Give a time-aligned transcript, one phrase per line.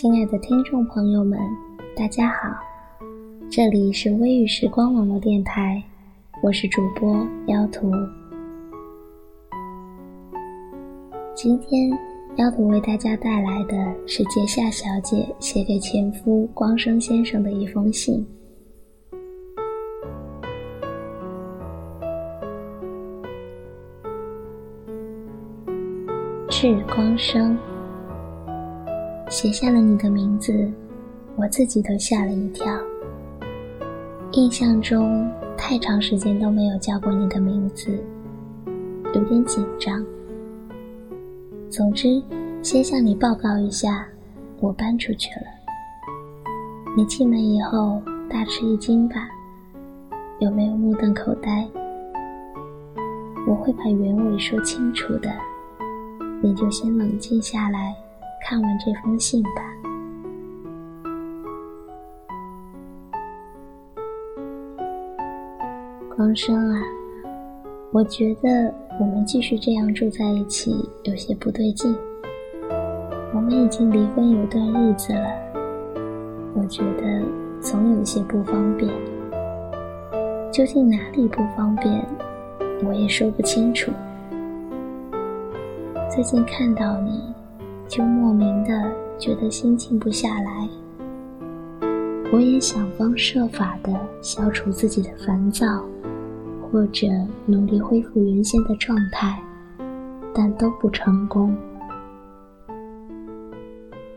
[0.00, 1.38] 亲爱的听众朋友们，
[1.94, 2.48] 大家好，
[3.50, 5.82] 这里是微雨时光网络电台，
[6.42, 7.14] 我是主播
[7.48, 7.92] 妖图。
[11.34, 11.90] 今天
[12.36, 13.76] 妖图为大家带来的
[14.06, 18.26] 是杰夏小姐写给前夫光生先生的一封信。
[26.48, 27.54] 致光生。
[29.30, 30.68] 写下了你的名字，
[31.36, 32.66] 我自己都吓了一跳。
[34.32, 37.96] 印象中太长时间都没有叫过你的名字，
[39.14, 40.04] 有点紧张。
[41.70, 42.20] 总之，
[42.60, 44.04] 先向你报告一下，
[44.58, 45.46] 我搬出去了。
[46.96, 49.28] 你进门以后大吃一惊吧？
[50.40, 51.68] 有没有目瞪口呆？
[53.46, 55.30] 我会把原委说清楚的，
[56.42, 57.94] 你就先冷静下来。
[58.42, 59.50] 看完这封信吧，
[66.16, 66.82] 光生啊，
[67.92, 70.74] 我觉得我们继续这样住在一起
[71.04, 71.94] 有些不对劲。
[73.32, 75.28] 我们已经离婚有段日子了，
[76.54, 77.22] 我觉得
[77.60, 78.92] 总有些不方便。
[80.50, 82.04] 究竟哪里不方便，
[82.84, 83.92] 我也说不清楚。
[86.10, 87.32] 最近看到你。
[87.90, 88.70] 就莫名的
[89.18, 90.68] 觉得心静不下来。
[92.32, 95.66] 我也想方设法的消除自己的烦躁，
[96.62, 97.08] 或者
[97.46, 99.42] 努力恢复原先的状态，
[100.32, 101.52] 但都不成功。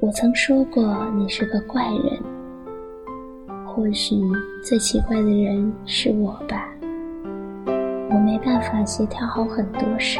[0.00, 2.20] 我曾说过你是个怪人，
[3.64, 4.16] 或许
[4.64, 6.68] 最奇怪的人是我吧。
[7.66, 10.18] 我没办法协调好很多事。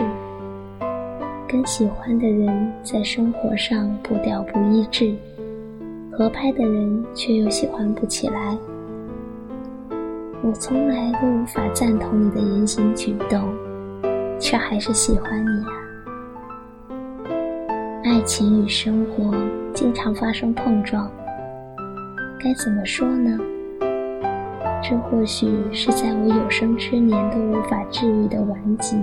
[1.51, 5.13] 跟喜欢的人在生活上步调不一致，
[6.13, 8.57] 合拍的人却又喜欢不起来。
[10.45, 13.53] 我从来都无法赞同你的言行举动，
[14.39, 15.75] 却还是喜欢你啊！
[18.05, 19.35] 爱情与生活
[19.75, 21.11] 经常发生碰撞，
[22.39, 23.37] 该怎么说呢？
[24.81, 28.97] 这或许是在我有生之年都无法治愈的顽疾。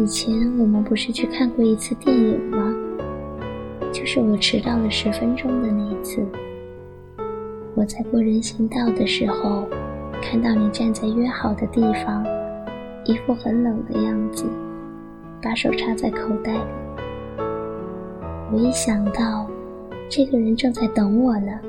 [0.00, 2.74] 以前我们不是去看过一次电影吗？
[3.92, 6.24] 就是我迟到了十分钟的那一次。
[7.74, 9.68] 我在过人行道的时候，
[10.22, 12.24] 看到你站在约好的地方，
[13.04, 14.46] 一副很冷的样子，
[15.42, 16.60] 把手插在口袋里。
[18.50, 19.46] 我一想到
[20.08, 21.60] 这个人正在等我呢，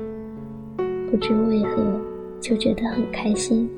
[1.10, 2.00] 不知为何
[2.40, 3.68] 就觉得很开心，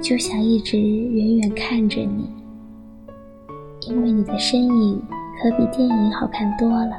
[0.00, 2.30] 就想一直远远看着你。
[3.90, 5.02] 因为你的身影
[5.42, 6.96] 可比电影好看多了，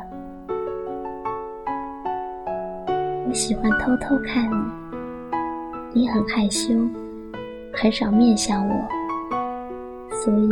[3.26, 6.74] 我喜欢偷偷看你，你很害羞，
[7.74, 8.74] 很少面向我，
[10.22, 10.50] 所以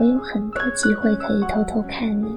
[0.00, 2.34] 我有很多机会可以偷偷看你。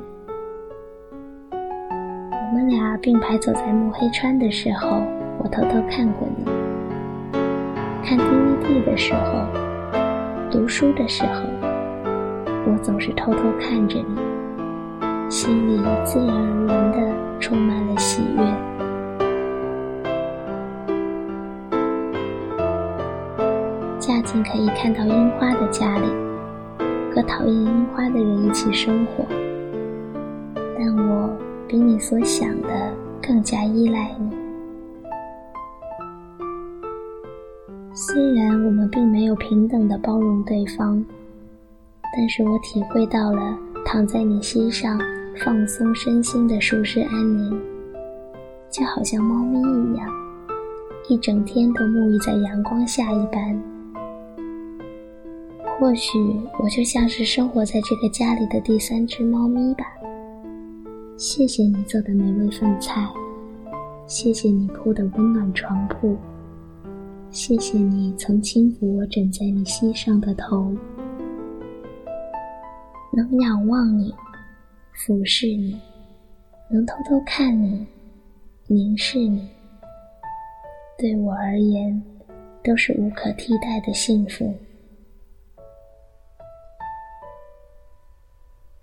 [1.54, 5.02] 我们俩并排走在慕黑川的时候，
[5.38, 6.44] 我偷偷看过你；
[8.04, 9.48] 看 DVD 的时候，
[10.52, 11.59] 读书的时候。
[12.72, 14.16] 我总是偷偷看着你，
[15.28, 18.44] 心里自然而然的充满了喜悦。
[24.00, 26.06] 嫁进可以看到樱花的家里，
[27.14, 29.26] 和讨厌樱花的人一起生活，
[30.78, 31.30] 但我
[31.68, 34.30] 比你所想的更加依赖你。
[37.96, 41.04] 虽然我们并没有平等的包容对方。
[42.16, 45.00] 但是我体会到了躺在你膝上
[45.38, 47.62] 放松身心的舒适安宁，
[48.70, 50.10] 就好像猫咪一样，
[51.08, 53.62] 一整天都沐浴在阳光下一般。
[55.80, 56.20] 或许
[56.62, 59.86] 我就像是生活在这个家里的第三只猫咪吧。
[61.16, 63.08] 谢谢你做的美味饭菜，
[64.08, 66.18] 谢谢你铺的温暖床铺，
[67.30, 70.74] 谢谢你曾轻抚我枕在你膝上的头。
[73.20, 74.16] 能仰望你，
[74.94, 75.78] 俯视你，
[76.70, 77.86] 能偷偷看你，
[78.66, 79.46] 凝视你，
[80.98, 82.02] 对我而言，
[82.64, 84.56] 都是无可替代的幸福。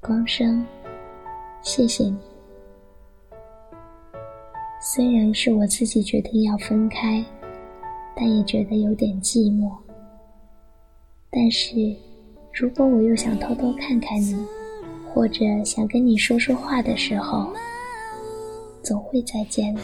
[0.03, 0.67] 光生，
[1.63, 2.19] 谢谢你。
[4.83, 7.25] 虽然是我自己决定要分开，
[8.15, 9.75] 但也觉得有点寂寞。
[11.31, 11.97] 但是。
[12.59, 14.35] 如果我又想偷偷看看你，
[15.13, 17.53] 或者想跟你说说话的时候，
[18.83, 19.83] 总会再见的。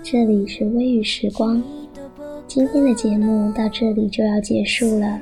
[0.00, 1.60] 这里是微雨时光，
[2.46, 5.20] 今天的节目到这里就要结束了。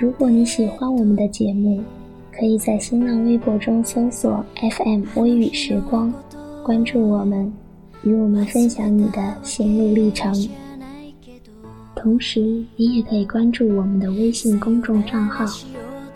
[0.00, 1.82] 如果你喜欢我们的节目，
[2.30, 6.14] 可以在新浪微博中搜索 FM 微雨时光，
[6.62, 7.52] 关注我们，
[8.04, 10.32] 与我们分享你的心路历程。
[11.96, 12.40] 同时，
[12.76, 15.44] 你也可以关注我们的微信公众账号，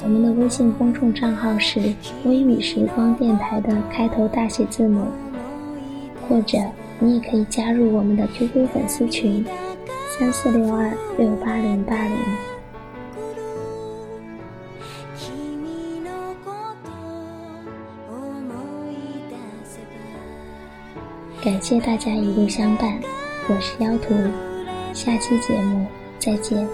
[0.03, 1.81] 我们的微信公众账号是
[2.27, 5.07] “微雨时光电台”的开头大写字母，
[6.29, 6.59] 或者
[6.99, 9.43] 你也可以加入我们的 QQ 粉丝群：
[10.19, 12.15] 三四六二六八零八零。
[21.49, 23.01] 感谢大家一路相伴，
[23.49, 24.15] 我是妖图，
[24.93, 25.87] 下期节目
[26.19, 26.69] 再见。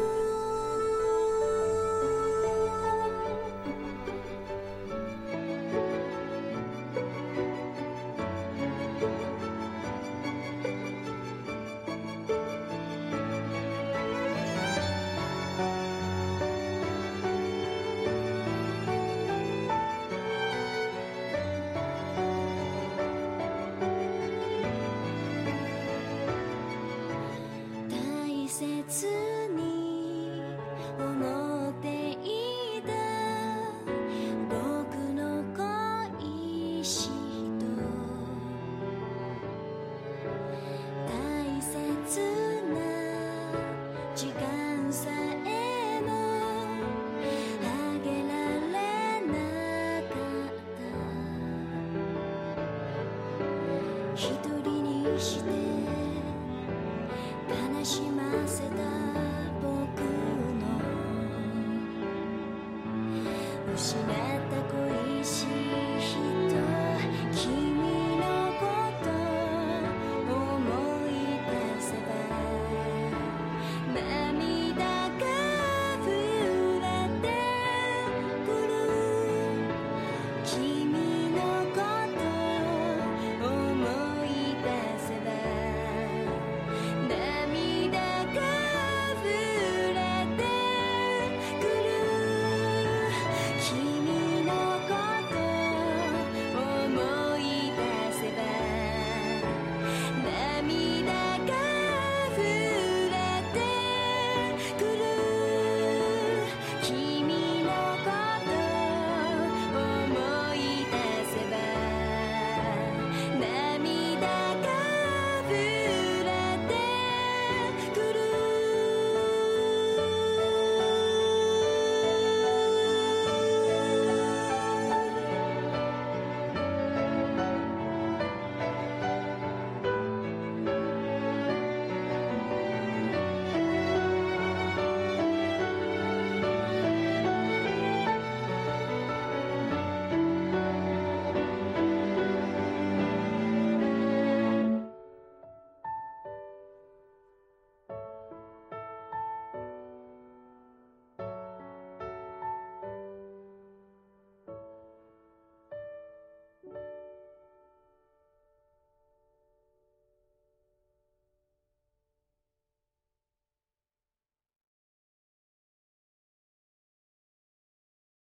[63.84, 64.23] passionate.